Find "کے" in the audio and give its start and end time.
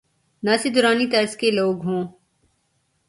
1.39-1.49